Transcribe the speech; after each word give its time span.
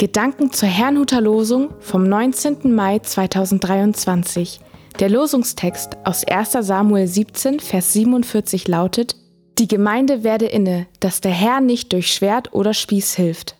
Gedanken 0.00 0.50
zur 0.50 0.70
Herrnhuter 0.70 1.20
Losung 1.20 1.74
vom 1.78 2.04
19. 2.04 2.74
Mai 2.74 3.00
2023. 3.00 4.58
Der 4.98 5.10
Losungstext 5.10 5.98
aus 6.04 6.24
1 6.24 6.52
Samuel 6.52 7.06
17, 7.06 7.60
Vers 7.60 7.92
47 7.92 8.66
lautet, 8.66 9.14
Die 9.58 9.68
Gemeinde 9.68 10.24
werde 10.24 10.46
inne, 10.46 10.86
dass 11.00 11.20
der 11.20 11.32
Herr 11.32 11.60
nicht 11.60 11.92
durch 11.92 12.14
Schwert 12.14 12.54
oder 12.54 12.72
Spieß 12.72 13.14
hilft. 13.14 13.56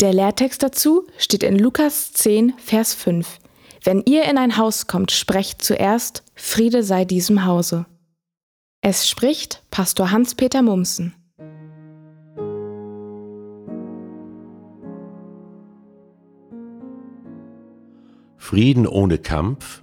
Der 0.00 0.12
Lehrtext 0.12 0.64
dazu 0.64 1.06
steht 1.16 1.44
in 1.44 1.56
Lukas 1.56 2.12
10, 2.12 2.54
Vers 2.58 2.92
5. 2.94 3.38
Wenn 3.84 4.02
ihr 4.04 4.24
in 4.24 4.36
ein 4.36 4.56
Haus 4.56 4.88
kommt, 4.88 5.12
sprecht 5.12 5.62
zuerst, 5.62 6.24
Friede 6.34 6.82
sei 6.82 7.04
diesem 7.04 7.44
Hause. 7.44 7.86
Es 8.80 9.08
spricht 9.08 9.62
Pastor 9.70 10.10
Hans-Peter 10.10 10.60
Mumsen. 10.60 11.14
Frieden 18.44 18.86
ohne 18.86 19.16
Kampf? 19.16 19.82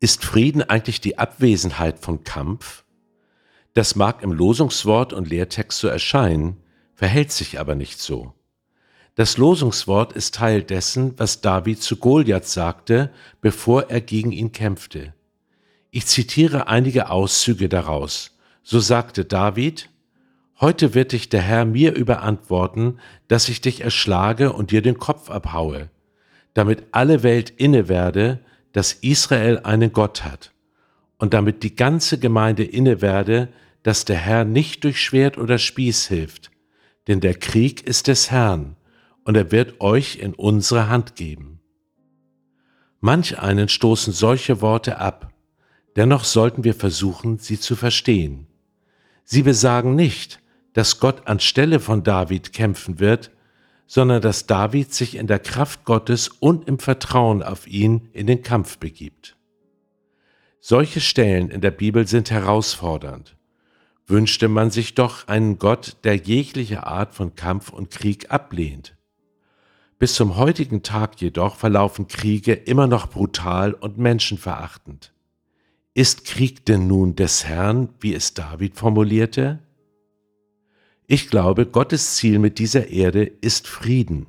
Ist 0.00 0.22
Frieden 0.22 0.62
eigentlich 0.62 1.00
die 1.00 1.16
Abwesenheit 1.16 1.98
von 1.98 2.24
Kampf? 2.24 2.84
Das 3.72 3.96
mag 3.96 4.22
im 4.22 4.32
Losungswort 4.32 5.14
und 5.14 5.30
Lehrtext 5.30 5.78
so 5.78 5.88
erscheinen, 5.88 6.58
verhält 6.94 7.32
sich 7.32 7.58
aber 7.58 7.74
nicht 7.74 8.00
so. 8.00 8.34
Das 9.14 9.38
Losungswort 9.38 10.12
ist 10.12 10.34
Teil 10.34 10.62
dessen, 10.62 11.18
was 11.18 11.40
David 11.40 11.80
zu 11.80 11.96
Goliath 11.96 12.46
sagte, 12.46 13.10
bevor 13.40 13.88
er 13.88 14.02
gegen 14.02 14.30
ihn 14.30 14.52
kämpfte. 14.52 15.14
Ich 15.90 16.04
zitiere 16.04 16.68
einige 16.68 17.08
Auszüge 17.08 17.70
daraus. 17.70 18.36
So 18.62 18.78
sagte 18.78 19.24
David, 19.24 19.88
Heute 20.60 20.92
wird 20.92 21.12
dich 21.12 21.30
der 21.30 21.40
Herr 21.40 21.64
mir 21.64 21.94
überantworten, 21.94 23.00
dass 23.26 23.48
ich 23.48 23.62
dich 23.62 23.80
erschlage 23.80 24.52
und 24.52 24.70
dir 24.70 24.82
den 24.82 24.98
Kopf 24.98 25.30
abhaue 25.30 25.88
damit 26.56 26.84
alle 26.90 27.22
Welt 27.22 27.50
inne 27.50 27.86
werde, 27.90 28.40
dass 28.72 28.94
Israel 28.94 29.60
einen 29.62 29.92
Gott 29.92 30.24
hat, 30.24 30.52
und 31.18 31.34
damit 31.34 31.62
die 31.62 31.76
ganze 31.76 32.18
Gemeinde 32.18 32.64
inne 32.64 33.02
werde, 33.02 33.48
dass 33.82 34.06
der 34.06 34.16
Herr 34.16 34.46
nicht 34.46 34.82
durch 34.82 34.98
Schwert 34.98 35.36
oder 35.36 35.58
Spieß 35.58 36.08
hilft, 36.08 36.50
denn 37.08 37.20
der 37.20 37.34
Krieg 37.34 37.86
ist 37.86 38.06
des 38.06 38.30
Herrn, 38.30 38.74
und 39.24 39.36
er 39.36 39.52
wird 39.52 39.82
euch 39.82 40.16
in 40.16 40.32
unsere 40.32 40.88
Hand 40.88 41.14
geben. 41.14 41.60
Manch 43.00 43.38
einen 43.38 43.68
stoßen 43.68 44.14
solche 44.14 44.62
Worte 44.62 44.98
ab, 44.98 45.34
dennoch 45.94 46.24
sollten 46.24 46.64
wir 46.64 46.74
versuchen, 46.74 47.36
sie 47.36 47.60
zu 47.60 47.76
verstehen. 47.76 48.46
Sie 49.24 49.42
besagen 49.42 49.94
nicht, 49.94 50.40
dass 50.72 51.00
Gott 51.00 51.26
anstelle 51.26 51.80
von 51.80 52.02
David 52.02 52.54
kämpfen 52.54 52.98
wird, 52.98 53.30
sondern 53.86 54.20
dass 54.20 54.46
David 54.46 54.92
sich 54.92 55.16
in 55.16 55.26
der 55.26 55.38
Kraft 55.38 55.84
Gottes 55.84 56.28
und 56.28 56.66
im 56.68 56.78
Vertrauen 56.78 57.42
auf 57.42 57.66
ihn 57.66 58.08
in 58.12 58.26
den 58.26 58.42
Kampf 58.42 58.78
begibt. 58.78 59.36
Solche 60.60 61.00
Stellen 61.00 61.50
in 61.50 61.60
der 61.60 61.70
Bibel 61.70 62.06
sind 62.08 62.30
herausfordernd. 62.30 63.36
Wünschte 64.08 64.48
man 64.48 64.70
sich 64.70 64.94
doch 64.94 65.28
einen 65.28 65.58
Gott, 65.58 65.96
der 66.04 66.16
jegliche 66.16 66.86
Art 66.86 67.14
von 67.14 67.34
Kampf 67.34 67.70
und 67.70 67.90
Krieg 67.90 68.30
ablehnt. 68.30 68.96
Bis 69.98 70.14
zum 70.14 70.36
heutigen 70.36 70.82
Tag 70.82 71.20
jedoch 71.20 71.56
verlaufen 71.56 72.06
Kriege 72.06 72.52
immer 72.52 72.86
noch 72.86 73.08
brutal 73.08 73.72
und 73.72 73.98
menschenverachtend. 73.98 75.12
Ist 75.94 76.24
Krieg 76.26 76.66
denn 76.66 76.86
nun 76.86 77.16
des 77.16 77.46
Herrn, 77.46 77.88
wie 78.00 78.12
es 78.12 78.34
David 78.34 78.76
formulierte? 78.76 79.60
Ich 81.06 81.30
glaube, 81.30 81.66
Gottes 81.66 82.16
Ziel 82.16 82.38
mit 82.38 82.58
dieser 82.58 82.88
Erde 82.88 83.24
ist 83.24 83.68
Frieden. 83.68 84.26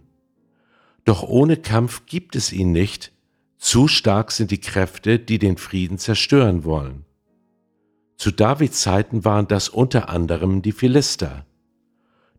Doch 1.05 1.23
ohne 1.23 1.57
Kampf 1.57 2.05
gibt 2.05 2.35
es 2.35 2.51
ihn 2.51 2.71
nicht, 2.71 3.11
zu 3.57 3.87
stark 3.87 4.31
sind 4.31 4.51
die 4.51 4.61
Kräfte, 4.61 5.17
die 5.17 5.39
den 5.39 5.57
Frieden 5.57 5.97
zerstören 5.97 6.63
wollen. 6.63 7.05
Zu 8.17 8.31
Davids 8.31 8.81
Zeiten 8.81 9.25
waren 9.25 9.47
das 9.47 9.69
unter 9.69 10.09
anderem 10.09 10.61
die 10.61 10.71
Philister. 10.71 11.45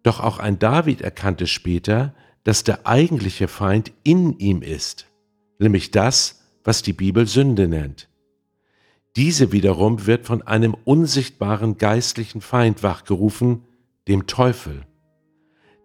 Doch 0.02 0.20
auch 0.20 0.38
ein 0.38 0.58
David 0.58 1.00
erkannte 1.00 1.46
später, 1.46 2.14
dass 2.44 2.62
der 2.62 2.86
eigentliche 2.86 3.48
Feind 3.48 3.92
in 4.04 4.38
ihm 4.38 4.62
ist, 4.62 5.06
nämlich 5.58 5.90
das, 5.90 6.42
was 6.62 6.82
die 6.82 6.92
Bibel 6.92 7.26
Sünde 7.26 7.66
nennt. 7.66 8.08
Diese 9.16 9.50
wiederum 9.50 10.06
wird 10.06 10.26
von 10.26 10.42
einem 10.42 10.76
unsichtbaren 10.84 11.78
geistlichen 11.78 12.40
Feind 12.40 12.82
wachgerufen, 12.84 13.64
dem 14.08 14.26
Teufel. 14.26 14.86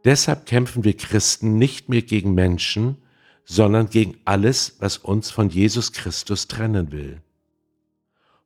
Deshalb 0.06 0.46
kämpfen 0.46 0.84
wir 0.84 0.96
Christen 0.96 1.58
nicht 1.58 1.90
mehr 1.90 2.02
gegen 2.02 2.34
Menschen, 2.34 2.98
sondern 3.46 3.90
gegen 3.90 4.18
alles, 4.26 4.78
was 4.80 4.98
uns 4.98 5.30
von 5.30 5.50
Jesus 5.50 5.92
Christus 5.92 6.48
trennen 6.48 6.92
will. 6.92 7.22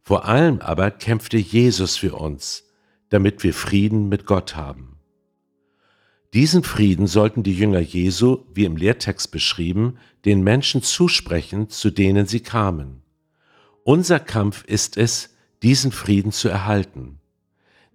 Vor 0.01 0.25
allem 0.25 0.59
aber 0.59 0.91
kämpfte 0.91 1.37
Jesus 1.37 1.97
für 1.97 2.15
uns, 2.15 2.63
damit 3.09 3.43
wir 3.43 3.53
Frieden 3.53 4.09
mit 4.09 4.25
Gott 4.25 4.55
haben. 4.55 4.97
Diesen 6.33 6.63
Frieden 6.63 7.07
sollten 7.07 7.43
die 7.43 7.53
Jünger 7.53 7.79
Jesu, 7.79 8.45
wie 8.53 8.65
im 8.65 8.77
Lehrtext 8.77 9.31
beschrieben, 9.31 9.97
den 10.25 10.43
Menschen 10.43 10.81
zusprechen, 10.81 11.69
zu 11.69 11.89
denen 11.89 12.25
sie 12.25 12.41
kamen. 12.41 13.01
Unser 13.83 14.19
Kampf 14.19 14.63
ist 14.65 14.97
es, 14.97 15.35
diesen 15.63 15.91
Frieden 15.91 16.31
zu 16.31 16.49
erhalten 16.49 17.19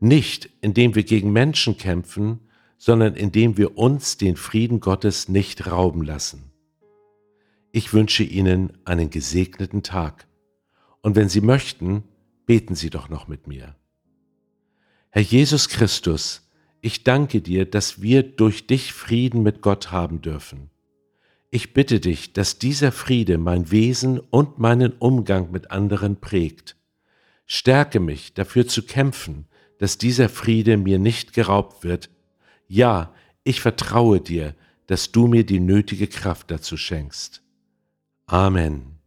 nicht 0.03 0.51
indem 0.61 0.95
wir 0.95 1.05
gegen 1.05 1.33
Menschen 1.33 1.77
kämpfen, 1.77 2.41
sondern 2.77 3.15
indem 3.15 3.57
wir 3.57 3.79
uns 3.79 4.17
den 4.17 4.37
Frieden 4.37 4.81
Gottes 4.81 5.29
nicht 5.29 5.67
rauben 5.67 6.03
lassen. 6.03 6.51
Ich 7.71 7.93
wünsche 7.93 8.25
Ihnen 8.25 8.77
einen 8.85 9.11
gesegneten 9.11 9.83
Tag 9.83 10.27
und 11.01 11.17
wenn 11.17 11.29
Sie 11.29 11.41
möchten, 11.41 12.05
beten 12.45 12.75
Sie 12.75 12.91
doch 12.91 13.09
noch 13.09 13.29
mit 13.29 13.47
mir. 13.47 13.77
Herr 15.11 15.23
Jesus 15.23 15.69
Christus, 15.69 16.49
ich 16.81 17.05
danke 17.05 17.41
dir, 17.41 17.65
dass 17.65 18.03
wir 18.03 18.23
durch 18.23 18.67
dich 18.67 18.93
Frieden 18.93 19.43
mit 19.43 19.63
Gott 19.63 19.91
haben 19.93 20.21
dürfen. 20.21 20.71
Ich 21.51 21.75
bitte 21.75 22.01
dich, 22.01 22.33
dass 22.33 22.59
dieser 22.59 22.93
Friede 22.93 23.39
mein 23.39 23.71
Wesen 23.71 24.19
und 24.19 24.59
meinen 24.59 24.93
Umgang 24.95 25.53
mit 25.53 25.71
anderen 25.71 26.17
prägt. 26.17 26.77
Stärke 27.47 28.01
mich, 28.01 28.35
dafür 28.35 28.67
zu 28.67 28.83
kämpfen, 28.83 29.47
dass 29.83 29.99
dieser 29.99 30.29
Friede 30.29 30.77
mir 30.77 31.01
nicht 31.01 31.33
geraubt 31.33 31.83
wird. 31.83 32.09
Ja, 32.69 33.13
ich 33.43 33.61
vertraue 33.61 34.21
dir, 34.21 34.55
dass 34.87 35.11
du 35.11 35.27
mir 35.27 35.45
die 35.45 35.59
nötige 35.59 36.07
Kraft 36.07 36.53
dazu 36.53 36.77
schenkst. 36.77 37.43
Amen. 38.27 39.01